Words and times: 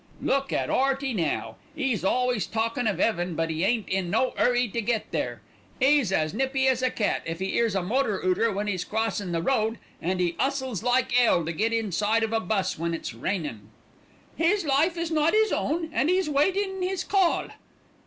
"Look 0.19 0.51
at 0.51 0.71
'Earty, 0.71 1.13
now. 1.13 1.57
'E's 1.77 2.03
always 2.03 2.47
talkin' 2.47 2.87
of 2.87 2.99
'eaven, 2.99 3.35
but 3.35 3.51
'e 3.51 3.63
ain't 3.63 3.87
in 3.87 4.09
no 4.09 4.33
'urry 4.35 4.67
to 4.69 4.81
get 4.81 5.11
there. 5.11 5.41
'E's 5.79 6.11
as 6.11 6.33
nippy 6.33 6.67
as 6.67 6.81
a 6.81 6.89
cat 6.89 7.21
if 7.25 7.39
'e 7.39 7.53
'ears 7.55 7.75
a 7.75 7.83
motor 7.83 8.17
'ooter 8.19 8.51
when 8.51 8.67
'e's 8.67 8.83
crossin' 8.83 9.31
the 9.31 9.43
road; 9.43 9.77
and 10.01 10.19
'e 10.19 10.35
'ustles 10.39 10.81
like 10.81 11.13
'ell 11.21 11.45
to 11.45 11.51
get 11.51 11.71
inside 11.71 12.23
of 12.23 12.33
a 12.33 12.39
bus 12.39 12.79
when 12.79 12.95
it's 12.95 13.13
rainin'." 13.13 13.69
"His 14.35 14.65
life 14.65 14.97
is 14.97 15.11
not 15.11 15.35
'is 15.35 15.51
own, 15.51 15.91
and 15.93 16.09
he's 16.09 16.27
waitin' 16.27 16.81
his 16.81 17.03
call." 17.03 17.49